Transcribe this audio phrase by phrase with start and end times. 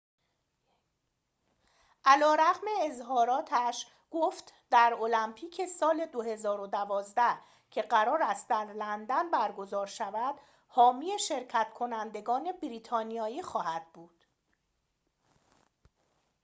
[2.05, 7.37] علی‌رغم اظهاراتش گفت در المپیک سال ۲۰۱۲
[7.71, 10.35] که قرار است در لندن برگزار شود
[10.67, 14.25] حامی شرکت‌کنندگان بریتانیایی خواهد بود